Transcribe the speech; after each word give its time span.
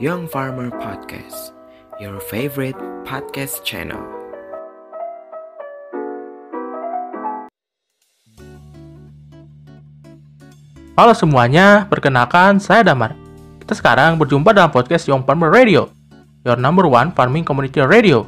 Young 0.00 0.24
Farmer 0.24 0.72
Podcast, 0.80 1.52
your 2.00 2.24
favorite 2.24 2.80
podcast 3.04 3.60
channel. 3.68 4.00
Halo 10.96 11.12
semuanya, 11.12 11.84
perkenalkan 11.92 12.56
saya 12.56 12.80
Damar. 12.80 13.12
Kita 13.60 13.76
sekarang 13.76 14.16
berjumpa 14.16 14.56
dalam 14.56 14.72
podcast 14.72 15.04
Young 15.04 15.20
Farmer 15.28 15.52
Radio, 15.52 15.92
your 16.48 16.56
number 16.56 16.88
one 16.88 17.12
farming 17.12 17.44
community 17.44 17.84
radio. 17.84 18.24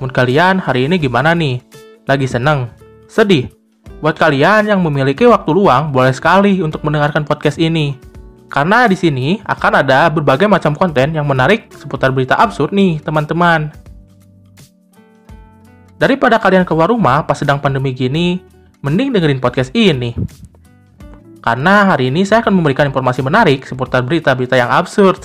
Menurut 0.00 0.16
kalian 0.16 0.56
hari 0.56 0.88
ini 0.88 0.96
gimana 0.96 1.36
nih? 1.36 1.60
Lagi 2.08 2.24
seneng? 2.24 2.72
Sedih? 3.12 3.52
Buat 4.00 4.16
kalian 4.16 4.72
yang 4.72 4.80
memiliki 4.80 5.28
waktu 5.28 5.52
luang, 5.52 5.92
boleh 5.92 6.16
sekali 6.16 6.64
untuk 6.64 6.80
mendengarkan 6.80 7.28
podcast 7.28 7.60
ini. 7.60 8.08
Karena 8.50 8.90
di 8.90 8.98
sini 8.98 9.38
akan 9.46 9.86
ada 9.86 10.10
berbagai 10.10 10.50
macam 10.50 10.74
konten 10.74 11.14
yang 11.14 11.22
menarik 11.22 11.70
seputar 11.70 12.10
berita 12.10 12.34
absurd 12.34 12.74
nih, 12.74 12.98
teman-teman. 12.98 13.70
Daripada 15.94 16.42
kalian 16.42 16.66
keluar 16.66 16.90
rumah 16.90 17.22
pas 17.22 17.38
sedang 17.38 17.62
pandemi 17.62 17.94
gini, 17.94 18.42
mending 18.82 19.14
dengerin 19.14 19.38
podcast 19.38 19.70
ini. 19.70 20.18
Karena 21.40 21.94
hari 21.94 22.10
ini 22.10 22.26
saya 22.26 22.42
akan 22.42 22.58
memberikan 22.58 22.90
informasi 22.90 23.22
menarik 23.22 23.62
seputar 23.64 24.02
berita-berita 24.02 24.58
yang 24.58 24.68
absurd. 24.68 25.22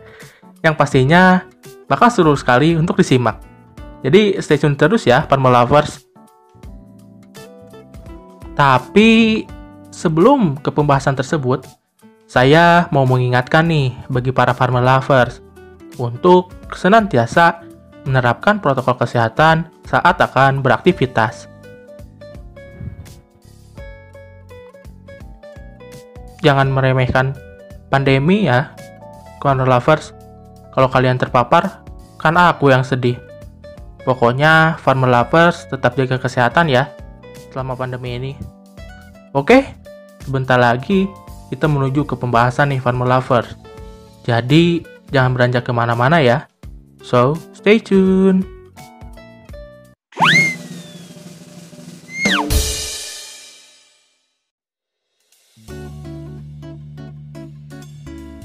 yang 0.64 0.78
pastinya 0.78 1.42
bakal 1.90 2.06
seru 2.06 2.38
sekali 2.38 2.78
untuk 2.78 3.02
disimak. 3.02 3.42
Jadi 4.06 4.38
stay 4.38 4.56
tune 4.56 4.78
terus 4.78 5.04
ya, 5.10 5.26
Parma 5.26 5.50
Lovers. 5.50 6.06
Tapi 8.54 9.44
sebelum 9.88 10.60
ke 10.60 10.68
pembahasan 10.68 11.16
tersebut, 11.16 11.64
saya 12.30 12.86
mau 12.94 13.02
mengingatkan 13.10 13.66
nih 13.66 13.90
bagi 14.06 14.30
para 14.30 14.54
farmer 14.54 14.86
lovers 14.86 15.42
untuk 15.98 16.54
senantiasa 16.70 17.66
menerapkan 18.06 18.62
protokol 18.62 18.94
kesehatan 19.02 19.66
saat 19.82 20.14
akan 20.14 20.62
beraktivitas. 20.62 21.50
Jangan 26.38 26.70
meremehkan 26.70 27.34
pandemi 27.90 28.46
ya, 28.46 28.78
farmer 29.42 29.66
lovers. 29.66 30.14
Kalau 30.70 30.86
kalian 30.86 31.18
terpapar, 31.18 31.82
kan 32.14 32.38
aku 32.38 32.70
yang 32.70 32.86
sedih. 32.86 33.18
Pokoknya 34.06 34.78
farmer 34.78 35.10
lovers 35.10 35.66
tetap 35.66 35.98
jaga 35.98 36.22
kesehatan 36.22 36.70
ya 36.70 36.94
selama 37.50 37.74
pandemi 37.74 38.14
ini. 38.14 38.32
Oke, 39.34 39.66
sebentar 40.22 40.62
lagi 40.62 41.10
kita 41.50 41.66
menuju 41.66 42.06
ke 42.06 42.14
pembahasan 42.14 42.70
nih 42.70 42.78
Farmer 42.78 43.10
Lover. 43.10 43.42
Jadi, 44.22 44.86
jangan 45.10 45.34
beranjak 45.34 45.66
ke 45.66 45.74
mana-mana 45.74 46.22
ya. 46.22 46.46
So, 47.02 47.34
stay 47.50 47.82
tune. 47.82 48.46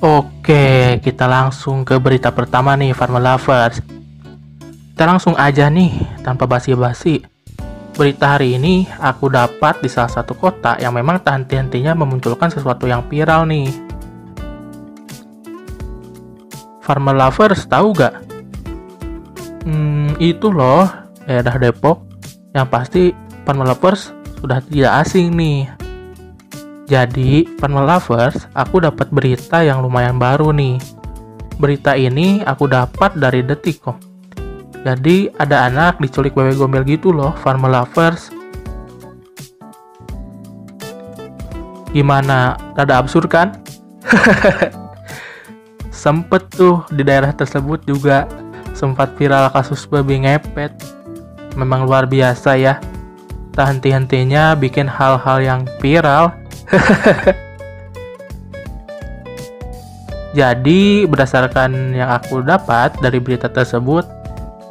Oke, 0.02 0.98
kita 1.02 1.26
langsung 1.30 1.86
ke 1.86 1.98
berita 2.02 2.34
pertama 2.34 2.74
nih 2.74 2.94
Farmer 2.98 3.22
Lovers. 3.22 3.82
Kita 4.94 5.06
langsung 5.06 5.38
aja 5.38 5.70
nih, 5.70 5.94
tanpa 6.26 6.50
basi-basi 6.50 7.35
Berita 7.96 8.36
hari 8.36 8.60
ini 8.60 8.84
aku 9.00 9.32
dapat 9.32 9.80
di 9.80 9.88
salah 9.88 10.12
satu 10.12 10.36
kota 10.36 10.76
yang 10.84 10.92
memang 10.92 11.16
tak 11.24 11.40
henti-hentinya 11.40 11.96
memunculkan 11.96 12.52
sesuatu 12.52 12.92
yang 12.92 13.08
viral 13.08 13.48
nih. 13.48 13.72
Farmer 16.84 17.16
Lovers 17.16 17.64
tahu 17.72 17.96
gak? 17.96 18.20
Hmm, 19.64 20.12
itu 20.20 20.52
loh, 20.52 20.84
daerah 21.24 21.56
Depok 21.56 22.04
yang 22.52 22.68
pasti 22.68 23.16
Farmer 23.48 23.64
Lovers 23.64 24.12
sudah 24.44 24.60
tidak 24.60 25.08
asing 25.08 25.32
nih. 25.32 25.72
Jadi, 26.92 27.48
Farmer 27.64 27.88
Lovers, 27.88 28.44
aku 28.60 28.84
dapat 28.84 29.08
berita 29.08 29.64
yang 29.64 29.80
lumayan 29.80 30.20
baru 30.20 30.52
nih. 30.52 30.84
Berita 31.56 31.96
ini 31.96 32.44
aku 32.44 32.68
dapat 32.68 33.16
dari 33.16 33.40
Detikcom 33.40 34.15
jadi 34.86 35.34
ada 35.42 35.66
anak 35.66 35.98
diculik 35.98 36.38
wewe 36.38 36.54
gombel 36.54 36.86
gitu 36.86 37.10
loh, 37.10 37.34
farmer 37.42 37.74
lovers. 37.74 38.30
Gimana? 41.90 42.54
Rada 42.78 43.02
absurd 43.02 43.26
kan? 43.26 43.58
Sempet 45.90 46.46
tuh 46.54 46.86
di 46.94 47.02
daerah 47.02 47.34
tersebut 47.34 47.82
juga 47.90 48.30
sempat 48.78 49.18
viral 49.18 49.50
kasus 49.50 49.90
babi 49.90 50.22
ngepet. 50.22 50.70
Memang 51.58 51.90
luar 51.90 52.06
biasa 52.06 52.54
ya. 52.54 52.78
Tak 53.58 53.66
henti-hentinya 53.66 54.54
bikin 54.54 54.86
hal-hal 54.86 55.42
yang 55.42 55.66
viral. 55.82 56.30
Jadi 60.38 61.10
berdasarkan 61.10 61.96
yang 61.96 62.12
aku 62.12 62.44
dapat 62.44 62.94
dari 63.00 63.24
berita 63.24 63.48
tersebut, 63.48 64.04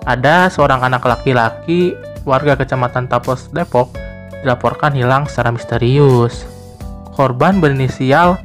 ada 0.05 0.49
seorang 0.53 0.85
anak 0.85 1.05
laki-laki 1.05 1.97
warga 2.29 2.57
kecamatan 2.57 3.09
Tapos, 3.09 3.49
Depok 3.53 3.93
dilaporkan 4.45 4.93
hilang 4.93 5.25
secara 5.25 5.53
misterius. 5.53 6.45
Korban 7.17 7.61
berinisial 7.61 8.37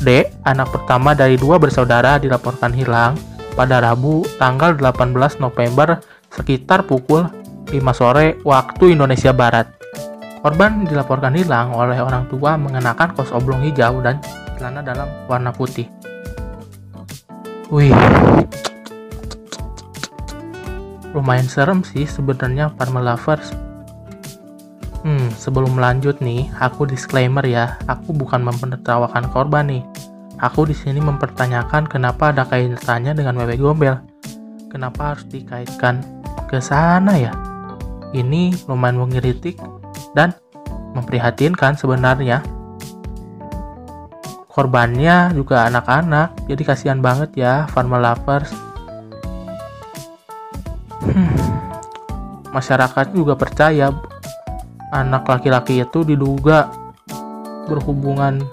D, 0.00 0.28
anak 0.48 0.72
pertama 0.72 1.12
dari 1.12 1.36
dua 1.36 1.60
bersaudara 1.60 2.16
dilaporkan 2.16 2.72
hilang 2.72 3.14
pada 3.54 3.78
Rabu 3.78 4.26
tanggal 4.40 4.74
18 4.74 5.38
November 5.38 6.02
sekitar 6.32 6.82
pukul 6.88 7.30
5 7.70 7.78
sore 7.94 8.40
waktu 8.42 8.96
Indonesia 8.96 9.30
Barat. 9.30 9.70
Korban 10.44 10.84
dilaporkan 10.84 11.32
hilang 11.32 11.72
oleh 11.72 11.96
orang 12.02 12.28
tua 12.28 12.60
mengenakan 12.60 13.16
kos 13.16 13.32
oblong 13.32 13.64
hijau 13.64 14.04
dan 14.04 14.20
celana 14.58 14.84
dalam 14.84 15.08
warna 15.24 15.48
putih. 15.54 15.88
Wih, 17.72 17.96
lumayan 21.14 21.46
serem 21.46 21.86
sih 21.86 22.04
sebenarnya 22.04 22.74
Farmer 22.74 23.14
Lovers. 23.14 23.54
Hmm, 25.06 25.30
sebelum 25.38 25.78
lanjut 25.78 26.18
nih, 26.18 26.50
aku 26.58 26.90
disclaimer 26.90 27.44
ya, 27.46 27.78
aku 27.86 28.10
bukan 28.10 28.42
mempenertawakan 28.42 29.30
korban 29.30 29.70
nih. 29.70 29.84
Aku 30.42 30.66
di 30.66 30.74
sini 30.74 30.98
mempertanyakan 30.98 31.86
kenapa 31.86 32.34
ada 32.34 32.42
kaitannya 32.42 33.14
dengan 33.14 33.38
wewe 33.38 33.54
gombel. 33.54 34.02
Kenapa 34.68 35.14
harus 35.14 35.24
dikaitkan 35.30 36.02
ke 36.50 36.58
sana 36.58 37.14
ya? 37.14 37.30
Ini 38.10 38.66
lumayan 38.66 38.98
mengiritik 38.98 39.60
dan 40.18 40.34
memprihatinkan 40.98 41.78
sebenarnya. 41.78 42.42
Korbannya 44.50 45.34
juga 45.34 45.66
anak-anak, 45.70 46.48
jadi 46.50 46.62
kasihan 46.62 47.02
banget 47.02 47.34
ya 47.38 47.66
farmer 47.70 47.98
lovers 48.02 48.73
masyarakat 52.54 53.10
juga 53.10 53.34
percaya 53.34 53.90
anak 54.94 55.26
laki-laki 55.26 55.82
itu 55.82 56.06
diduga 56.06 56.70
berhubungan 57.66 58.46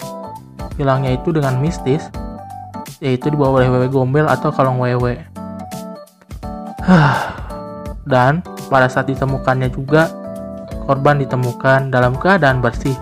hilangnya 0.74 1.14
itu 1.14 1.30
dengan 1.30 1.62
mistis 1.62 2.10
yaitu 2.98 3.30
dibawa 3.30 3.62
oleh 3.62 3.68
wewe 3.70 3.88
gombel 3.90 4.26
atau 4.26 4.50
kalong 4.54 4.78
wewe. 4.82 5.22
Dan 8.02 8.42
pada 8.66 8.90
saat 8.90 9.06
ditemukannya 9.10 9.70
juga 9.70 10.10
korban 10.86 11.18
ditemukan 11.22 11.94
dalam 11.94 12.18
keadaan 12.18 12.58
bersih. 12.58 12.94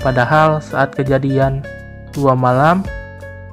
Padahal 0.00 0.60
saat 0.60 0.92
kejadian 0.92 1.64
dua 2.12 2.36
malam 2.36 2.84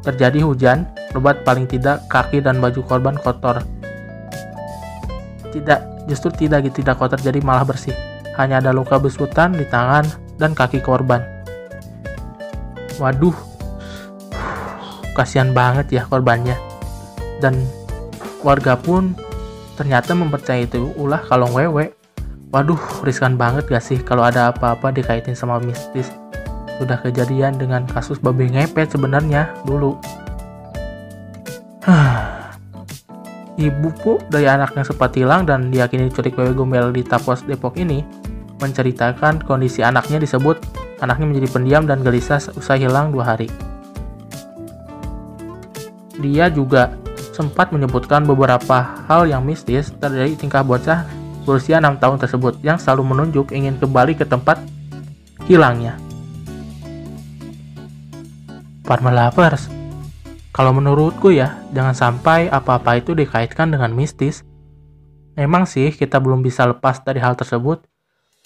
terjadi 0.04 0.44
hujan 0.44 0.84
lebat 1.16 1.44
paling 1.48 1.68
tidak 1.68 2.04
kaki 2.12 2.44
dan 2.44 2.60
baju 2.60 2.84
korban 2.84 3.16
kotor 3.20 3.64
tidak 5.54 5.84
justru 6.10 6.32
tidak 6.34 6.66
tidak 6.72 6.98
kotor 6.98 7.20
jadi 7.20 7.40
malah 7.44 7.68
bersih. 7.68 7.94
Hanya 8.40 8.64
ada 8.64 8.72
luka 8.72 8.98
besutan 8.98 9.54
di 9.54 9.68
tangan 9.68 10.08
dan 10.40 10.56
kaki 10.56 10.80
korban. 10.82 11.22
Waduh, 12.98 13.36
kasihan 15.14 15.52
banget 15.52 16.02
ya 16.02 16.04
korbannya. 16.08 16.56
Dan 17.44 17.60
warga 18.42 18.78
pun 18.80 19.14
ternyata 19.76 20.16
mempercayai 20.16 20.70
itu 20.70 20.94
ulah 20.96 21.22
kalong 21.28 21.54
wewe. 21.54 21.94
Waduh, 22.52 23.06
riskan 23.08 23.40
banget 23.40 23.68
gak 23.72 23.84
sih 23.84 24.00
kalau 24.04 24.28
ada 24.28 24.52
apa-apa 24.52 24.92
dikaitin 24.92 25.36
sama 25.36 25.60
mistis. 25.64 26.12
Sudah 26.76 27.00
kejadian 27.00 27.56
dengan 27.56 27.88
kasus 27.88 28.20
babi 28.20 28.52
ngepet 28.52 28.92
sebenarnya 28.92 29.54
dulu. 29.64 29.96
Ibu 33.62 33.94
dari 34.34 34.50
anak 34.50 34.74
yang 34.74 34.86
sempat 34.90 35.14
hilang 35.14 35.46
dan 35.46 35.70
diyakini 35.70 36.10
diculik 36.10 36.34
wewe 36.34 36.58
gombel 36.58 36.90
di 36.90 37.06
Tapos 37.06 37.46
Depok 37.46 37.78
ini 37.78 38.02
menceritakan 38.58 39.46
kondisi 39.46 39.86
anaknya 39.86 40.18
disebut 40.18 40.58
anaknya 41.02 41.26
menjadi 41.30 41.48
pendiam 41.54 41.84
dan 41.86 42.02
gelisah 42.02 42.42
usai 42.58 42.82
hilang 42.82 43.14
dua 43.14 43.38
hari. 43.38 43.50
Dia 46.22 46.50
juga 46.50 46.98
sempat 47.34 47.74
menyebutkan 47.74 48.26
beberapa 48.26 48.98
hal 49.10 49.26
yang 49.30 49.46
mistis 49.46 49.90
dari 49.98 50.38
tingkah 50.38 50.62
bocah 50.62 51.06
berusia 51.42 51.82
6 51.82 51.98
tahun 51.98 52.18
tersebut 52.22 52.54
yang 52.62 52.78
selalu 52.78 53.14
menunjuk 53.14 53.50
ingin 53.50 53.78
kembali 53.82 54.14
ke 54.14 54.26
tempat 54.30 54.62
hilangnya. 55.50 55.98
Parma 58.86 59.10
kalau 60.52 60.76
menurutku 60.76 61.32
ya, 61.32 61.64
jangan 61.72 61.96
sampai 61.96 62.52
apa-apa 62.52 63.00
itu 63.00 63.16
dikaitkan 63.16 63.72
dengan 63.72 63.96
mistis. 63.96 64.44
Memang 65.40 65.64
sih 65.64 65.96
kita 65.96 66.20
belum 66.20 66.44
bisa 66.44 66.68
lepas 66.68 67.00
dari 67.08 67.24
hal 67.24 67.40
tersebut, 67.40 67.88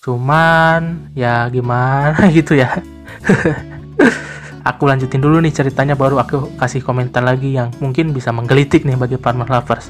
cuman 0.05 1.09
ya 1.17 1.49
gimana 1.49 2.29
gitu 2.37 2.53
ya. 2.53 2.77
aku 4.69 4.85
lanjutin 4.85 5.17
dulu 5.17 5.41
nih 5.41 5.49
ceritanya 5.49 5.97
baru 5.97 6.21
aku 6.21 6.53
kasih 6.61 6.85
komentar 6.85 7.25
lagi 7.25 7.57
yang 7.57 7.73
mungkin 7.81 8.13
bisa 8.13 8.29
menggelitik 8.29 8.85
nih 8.85 8.97
bagi 8.97 9.17
Parma 9.17 9.49
Lovers. 9.49 9.89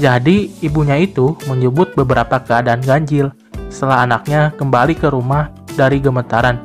Jadi 0.00 0.64
ibunya 0.64 0.96
itu 0.96 1.36
menyebut 1.48 1.92
beberapa 1.92 2.40
keadaan 2.40 2.80
ganjil 2.80 3.32
setelah 3.68 4.04
anaknya 4.04 4.52
kembali 4.56 4.96
ke 4.96 5.12
rumah 5.12 5.52
dari 5.76 6.00
gemetaran. 6.00 6.56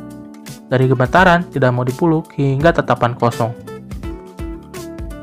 Dari 0.71 0.87
gemetaran 0.87 1.47
tidak 1.51 1.71
mau 1.75 1.83
dipeluk 1.83 2.31
hingga 2.35 2.71
tetapan 2.75 3.15
kosong. 3.15 3.70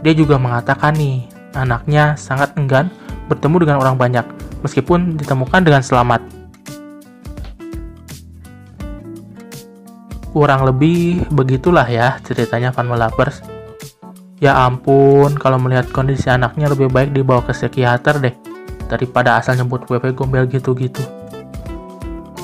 Dia 0.05 0.13
juga 0.15 0.39
mengatakan 0.39 0.95
nih, 0.95 1.27
anaknya 1.55 2.15
sangat 2.15 2.55
enggan 2.55 2.91
bertemu 3.27 3.57
dengan 3.67 3.79
orang 3.83 3.97
banyak, 3.99 4.25
meskipun 4.63 5.19
ditemukan 5.19 5.61
dengan 5.65 5.83
selamat. 5.83 6.23
Kurang 10.31 10.63
lebih 10.69 11.27
begitulah 11.35 11.89
ya 11.89 12.23
ceritanya 12.23 12.71
Van 12.71 12.87
Melapers. 12.87 13.43
Ya 14.39 14.55
ampun, 14.55 15.35
kalau 15.35 15.59
melihat 15.59 15.91
kondisi 15.91 16.31
anaknya 16.31 16.71
lebih 16.71 16.87
baik 16.95 17.11
dibawa 17.11 17.43
ke 17.43 17.51
psikiater 17.51 18.23
deh, 18.23 18.35
daripada 18.87 19.35
asal 19.35 19.59
nyebut 19.59 19.83
WP 19.91 20.15
gombel 20.15 20.47
gitu-gitu. 20.47 21.03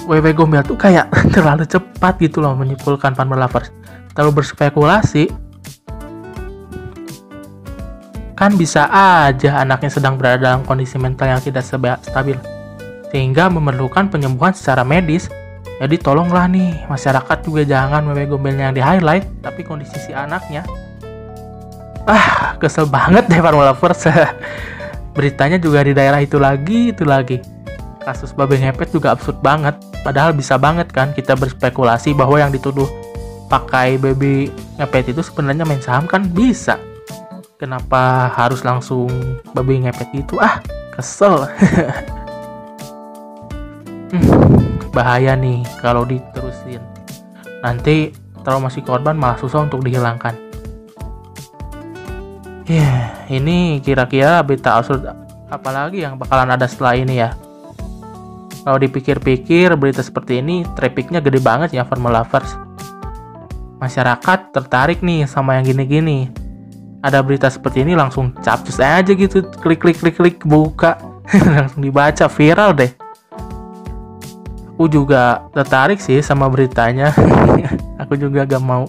WW 0.05 0.37
Gombel 0.37 0.61
tuh 0.61 0.77
kayak 0.77 1.09
terlalu 1.35 1.65
cepat 1.65 2.21
gitu 2.21 2.45
loh 2.45 2.53
menyimpulkan 2.53 3.17
Van 3.17 3.29
Lovers. 3.29 3.73
Terlalu 4.13 4.45
berspekulasi. 4.45 5.33
Kan 8.45 8.61
bisa 8.61 8.85
aja 8.93 9.65
anaknya 9.65 9.89
sedang 9.89 10.21
berada 10.21 10.37
dalam 10.37 10.69
kondisi 10.69 11.01
mental 11.01 11.33
yang 11.33 11.41
tidak 11.41 11.65
stabil. 12.05 12.37
Sehingga 13.09 13.49
memerlukan 13.49 14.13
penyembuhan 14.13 14.53
secara 14.53 14.85
medis. 14.85 15.33
Jadi 15.81 15.97
tolonglah 15.97 16.45
nih, 16.53 16.85
masyarakat 16.85 17.41
juga 17.41 17.65
jangan 17.65 18.05
WW 18.05 18.29
Gombelnya 18.29 18.69
yang 18.69 18.77
di 18.77 18.85
highlight, 18.85 19.25
tapi 19.41 19.65
kondisi 19.65 19.97
si 19.97 20.13
anaknya. 20.13 20.61
Ah, 22.05 22.53
kesel 22.61 22.85
banget 22.85 23.33
deh 23.33 23.41
Van 23.41 23.57
Lovers. 23.57 24.13
Beritanya 25.17 25.57
juga 25.57 25.81
di 25.81 25.97
daerah 25.97 26.21
itu 26.21 26.37
lagi, 26.37 26.93
itu 26.93 27.01
lagi 27.01 27.41
kasus 28.05 28.37
babi 28.37 28.61
ngepet 28.61 28.93
juga 28.93 29.17
absurd 29.17 29.41
banget. 29.41 29.73
Padahal 30.05 30.37
bisa 30.37 30.61
banget 30.61 30.93
kan 30.93 31.17
kita 31.17 31.33
berspekulasi 31.33 32.13
bahwa 32.13 32.37
yang 32.37 32.53
dituduh 32.53 32.93
pakai 33.49 33.97
baby 33.97 34.53
ngepet 34.77 35.17
itu 35.17 35.25
sebenarnya 35.25 35.65
main 35.65 35.81
saham 35.81 36.05
kan 36.05 36.29
bisa. 36.29 36.77
Kenapa 37.55 38.35
harus 38.35 38.67
langsung 38.67 39.07
babi 39.55 39.87
ngepet 39.87 40.11
itu? 40.11 40.35
Ah, 40.43 40.59
kesel. 40.91 41.47
hmm, 44.11 44.91
bahaya 44.91 45.39
nih 45.39 45.63
kalau 45.79 46.03
diterusin. 46.03 46.83
Nanti 47.63 48.11
trauma 48.43 48.67
si 48.75 48.83
korban 48.83 49.15
malah 49.15 49.39
susah 49.39 49.71
untuk 49.71 49.87
dihilangkan. 49.87 50.35
Ya, 52.67 52.83
yeah, 52.83 53.03
ini 53.31 53.79
kira-kira 53.79 54.43
berita 54.43 54.75
absurd 54.75 55.07
apalagi 55.47 56.03
yang 56.03 56.19
bakalan 56.19 56.59
ada 56.59 56.67
setelah 56.67 56.99
ini 56.99 57.23
ya. 57.23 57.39
Kalau 58.67 58.83
dipikir-pikir 58.83 59.79
berita 59.79 60.03
seperti 60.03 60.43
ini 60.43 60.67
trafficnya 60.75 61.23
gede 61.23 61.39
banget 61.39 61.71
ya 61.71 61.87
Formula 61.87 62.27
Lovers. 62.27 62.51
Masyarakat 63.79 64.51
tertarik 64.51 65.07
nih 65.07 65.31
sama 65.31 65.61
yang 65.61 65.71
gini-gini. 65.71 66.44
Ada 67.05 67.21
berita 67.21 67.53
seperti 67.53 67.85
ini 67.85 67.93
langsung 67.93 68.33
capcus 68.41 68.81
aja 68.81 69.13
gitu, 69.13 69.45
klik 69.61 69.85
klik 69.85 70.01
klik 70.01 70.17
klik 70.17 70.37
buka, 70.41 70.97
langsung 71.53 71.85
dibaca 71.85 72.25
viral 72.33 72.73
deh. 72.73 72.89
Aku 74.75 74.89
juga 74.89 75.45
tertarik 75.53 76.01
sih 76.01 76.25
sama 76.25 76.49
beritanya. 76.49 77.13
aku 78.01 78.17
juga 78.17 78.49
gak 78.49 78.65
mau 78.65 78.89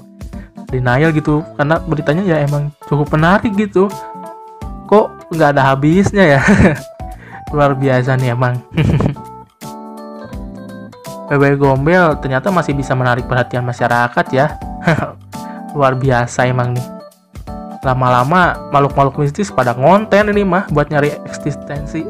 denial 0.71 1.13
gitu 1.13 1.45
karena 1.59 1.77
beritanya 1.83 2.23
ya 2.23 2.37
emang 2.39 2.71
cukup 2.87 3.11
menarik 3.11 3.51
gitu. 3.53 3.91
Kok 4.87 5.35
nggak 5.35 5.49
ada 5.51 5.75
habisnya 5.75 6.39
ya? 6.39 6.41
Luar 7.53 7.75
biasa 7.75 8.15
nih 8.15 8.31
emang. 8.31 8.63
PW 11.27 11.43
Gombel 11.59 12.15
ternyata 12.21 12.47
masih 12.53 12.71
bisa 12.77 12.95
menarik 12.95 13.27
perhatian 13.27 13.67
masyarakat 13.67 14.25
ya. 14.31 14.55
Luar 15.75 15.99
biasa 15.99 16.47
emang 16.47 16.71
nih. 16.71 16.94
Lama-lama 17.85 18.57
makhluk-makhluk 18.73 19.21
mistis 19.21 19.53
pada 19.53 19.77
ngonten 19.77 20.33
ini 20.33 20.41
mah 20.41 20.65
buat 20.73 20.89
nyari 20.89 21.13
eksistensi. 21.29 22.01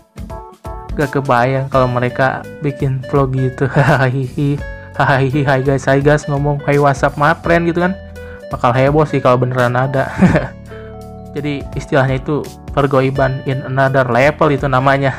Gak 0.96 1.12
kebayang 1.12 1.68
kalau 1.68 1.84
mereka 1.84 2.40
bikin 2.64 3.04
vlog 3.12 3.36
gitu. 3.36 3.68
Hahihi. 3.76 4.56
Hahihi. 4.96 5.44
Hai 5.44 5.60
guys, 5.60 5.84
hai 5.84 6.00
guys 6.00 6.24
ngomong 6.24 6.64
hai 6.64 6.80
WhatsApp 6.80 7.20
my 7.20 7.36
friend 7.44 7.68
gitu 7.68 7.84
kan. 7.84 7.92
Bakal 8.48 8.72
heboh 8.72 9.04
sih 9.04 9.20
kalau 9.20 9.36
beneran 9.36 9.76
ada. 9.76 10.08
Jadi 11.36 11.60
istilahnya 11.76 12.16
itu 12.16 12.40
pergoiban 12.72 13.44
in 13.44 13.60
another 13.68 14.08
level 14.08 14.48
itu 14.48 14.64
namanya. 14.64 15.12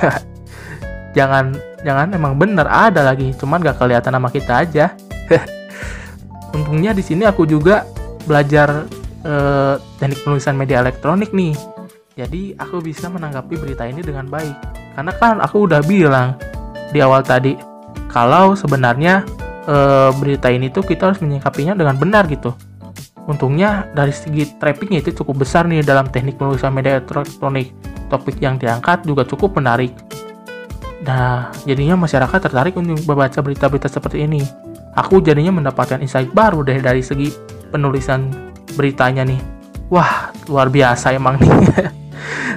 Jangan 1.13 1.53
jangan 1.85 2.09
emang 2.11 2.33
bener 2.35 2.65
ada 2.65 3.05
lagi 3.05 3.31
cuman 3.37 3.61
gak 3.61 3.77
kelihatan 3.77 4.17
nama 4.17 4.27
kita 4.33 4.65
aja 4.65 4.97
untungnya 6.57 6.91
di 6.95 7.03
sini 7.05 7.27
aku 7.27 7.45
juga 7.45 7.85
belajar 8.25 8.89
eh, 9.27 9.75
teknik 9.99 10.23
penulisan 10.23 10.55
media 10.55 10.79
elektronik 10.79 11.35
nih. 11.35 11.53
Jadi 12.17 12.57
aku 12.57 12.81
bisa 12.81 13.11
menanggapi 13.11 13.59
berita 13.59 13.85
ini 13.85 14.01
dengan 14.01 14.25
baik. 14.25 14.55
Karena 14.97 15.13
kan 15.13 15.37
aku 15.43 15.69
udah 15.69 15.83
bilang 15.85 16.33
di 16.89 17.03
awal 17.03 17.21
tadi 17.21 17.53
kalau 18.09 18.55
sebenarnya 18.55 19.27
eh, 19.67 20.09
berita 20.15 20.47
ini 20.49 20.71
tuh 20.71 20.87
kita 20.87 21.11
harus 21.13 21.19
menyikapinya 21.19 21.75
dengan 21.75 21.99
benar 21.99 22.25
gitu. 22.31 22.55
Untungnya 23.27 23.91
dari 23.91 24.15
segi 24.15 24.55
trafficnya 24.55 25.03
itu 25.03 25.11
cukup 25.19 25.43
besar 25.43 25.67
nih 25.67 25.83
dalam 25.83 26.07
teknik 26.07 26.39
penulisan 26.39 26.71
media 26.71 27.03
elektronik. 27.03 27.75
Topik 28.07 28.39
yang 28.39 28.55
diangkat 28.55 29.03
juga 29.03 29.27
cukup 29.27 29.59
menarik. 29.59 29.91
Nah, 31.03 31.51
jadinya 31.67 31.99
masyarakat 31.99 32.39
tertarik 32.39 32.79
untuk 32.79 33.03
membaca 33.03 33.39
berita-berita 33.43 33.91
seperti 33.91 34.23
ini. 34.23 34.39
Aku 34.95 35.19
jadinya 35.19 35.51
mendapatkan 35.51 35.99
insight 35.99 36.31
baru 36.31 36.63
deh 36.63 36.79
dari 36.79 37.03
segi 37.03 37.29
penulisan 37.67 38.46
beritanya 38.77 39.25
nih. 39.25 39.41
Wah, 39.89 40.29
luar 40.45 40.69
biasa 40.69 41.17
emang 41.17 41.41
nih. 41.41 41.49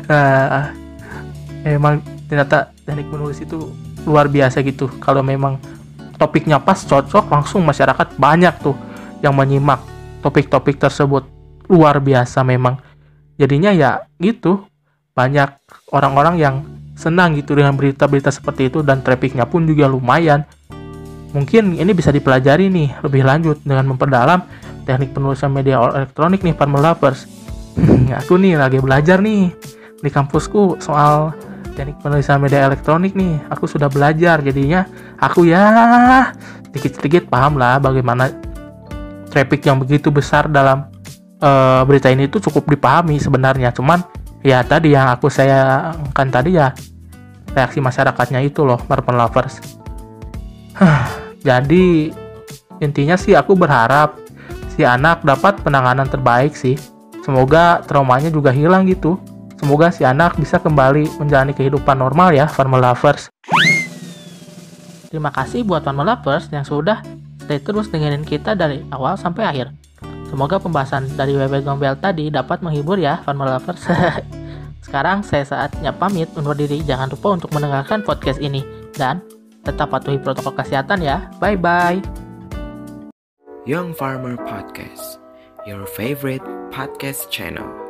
nah, 0.05 0.77
emang 1.65 2.05
ternyata 2.29 2.77
teknik 2.85 3.09
menulis 3.09 3.41
itu 3.41 3.73
luar 4.05 4.29
biasa 4.29 4.61
gitu. 4.61 4.93
Kalau 5.01 5.25
memang 5.25 5.57
topiknya 6.21 6.61
pas 6.61 6.77
cocok, 6.77 7.33
langsung 7.33 7.65
masyarakat 7.65 8.21
banyak 8.21 8.55
tuh 8.61 8.77
yang 9.25 9.33
menyimak 9.33 9.81
topik-topik 10.21 10.77
tersebut. 10.77 11.25
Luar 11.73 11.97
biasa 12.05 12.45
memang. 12.45 12.77
Jadinya 13.41 13.73
ya 13.73 14.05
gitu, 14.21 14.69
banyak 15.17 15.49
orang-orang 15.97 16.37
yang 16.37 16.55
senang 17.01 17.33
gitu 17.33 17.57
dengan 17.57 17.73
berita-berita 17.73 18.29
seperti 18.29 18.69
itu 18.69 18.85
dan 18.85 19.01
trafficnya 19.01 19.49
pun 19.49 19.65
juga 19.65 19.89
lumayan. 19.89 20.45
Mungkin 21.33 21.79
ini 21.79 21.93
bisa 21.97 22.13
dipelajari 22.13 22.69
nih 22.69 23.01
lebih 23.01 23.23
lanjut 23.25 23.63
dengan 23.65 23.95
memperdalam 23.95 24.45
teknik 24.91 25.15
penulisan 25.15 25.55
media 25.55 25.79
elektronik 25.79 26.43
nih 26.43 26.51
para 26.51 26.75
lovers. 26.75 27.31
aku 28.21 28.35
nih 28.35 28.59
lagi 28.59 28.83
belajar 28.83 29.23
nih 29.23 29.55
di 30.03 30.11
kampusku 30.11 30.83
soal 30.83 31.31
teknik 31.79 32.03
penulisan 32.03 32.43
media 32.43 32.67
elektronik 32.67 33.15
nih. 33.15 33.39
Aku 33.55 33.71
sudah 33.71 33.87
belajar 33.87 34.43
jadinya 34.43 34.83
aku 35.23 35.47
ya 35.47 35.63
sedikit-sedikit 36.67 37.31
paham 37.31 37.55
lah 37.55 37.79
bagaimana 37.79 38.35
traffic 39.31 39.63
yang 39.63 39.79
begitu 39.79 40.11
besar 40.11 40.51
dalam 40.51 40.91
uh, 41.39 41.87
berita 41.87 42.11
ini 42.11 42.27
itu 42.27 42.43
cukup 42.43 42.67
dipahami 42.67 43.23
sebenarnya. 43.23 43.71
Cuman 43.71 44.03
ya 44.43 44.67
tadi 44.67 44.91
yang 44.91 45.07
aku 45.15 45.31
saya 45.31 45.95
kan 46.11 46.35
tadi 46.35 46.59
ya 46.59 46.75
reaksi 47.55 47.79
masyarakatnya 47.79 48.43
itu 48.43 48.67
loh 48.67 48.83
Marvel 48.91 49.19
Lovers 49.19 49.61
jadi 51.47 51.87
intinya 52.81 53.17
sih 53.21 53.37
aku 53.37 53.53
berharap 53.53 54.17
si 54.75 54.83
anak 54.87 55.23
dapat 55.27 55.59
penanganan 55.61 56.07
terbaik 56.07 56.55
sih 56.55 56.79
semoga 57.27 57.83
traumanya 57.85 58.31
juga 58.31 58.55
hilang 58.55 58.87
gitu 58.87 59.19
semoga 59.59 59.93
si 59.93 60.07
anak 60.07 60.39
bisa 60.39 60.57
kembali 60.57 61.21
menjalani 61.21 61.53
kehidupan 61.53 61.99
normal 61.99 62.33
ya 62.33 62.47
Farmer 62.49 62.81
Lovers 62.81 63.29
terima 65.11 65.35
kasih 65.35 65.67
buat 65.67 65.83
Farmer 65.83 66.07
Lovers 66.07 66.49
yang 66.55 66.65
sudah 66.65 67.03
stay 67.43 67.59
terus 67.61 67.91
dengerin 67.91 68.23
kita 68.23 68.55
dari 68.55 68.87
awal 68.95 69.19
sampai 69.19 69.45
akhir 69.45 69.69
Semoga 70.31 70.63
pembahasan 70.63 71.11
dari 71.19 71.35
WW 71.35 71.67
Gombel 71.67 71.99
tadi 71.99 72.31
dapat 72.31 72.63
menghibur 72.63 72.95
ya, 73.03 73.19
Farmer 73.27 73.51
Lovers. 73.51 73.83
Sekarang 74.87 75.27
saya 75.27 75.43
saatnya 75.43 75.91
pamit 75.91 76.31
undur 76.39 76.55
diri. 76.55 76.87
Jangan 76.87 77.11
lupa 77.11 77.35
untuk 77.35 77.51
mendengarkan 77.51 78.07
podcast 78.07 78.39
ini. 78.39 78.63
Dan 78.95 79.19
tetap 79.67 79.91
patuhi 79.91 80.23
protokol 80.23 80.55
kesehatan 80.55 81.03
ya. 81.03 81.27
Bye-bye. 81.43 82.20
Young 83.67 83.93
Farmer 83.93 84.37
Podcast, 84.39 85.19
your 85.67 85.87
favorite 85.87 86.41
podcast 86.73 87.29
channel. 87.29 87.90